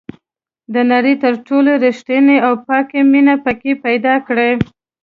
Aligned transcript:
د 0.73 0.75
نړۍ 0.91 1.15
تر 1.23 1.33
ټولو 1.47 1.71
ریښتینې 1.85 2.37
او 2.47 2.53
پاکه 2.67 2.99
مینه 3.11 3.35
پکې 3.45 3.73
پیدا 3.85 4.15
کړئ. 4.27 4.51